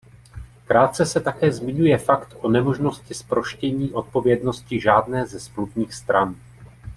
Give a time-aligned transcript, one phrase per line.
[0.67, 6.35] Krátce se také zmiňuje fakt o nemožnosti zproštění odpovědnosti žádné ze smluvních stran.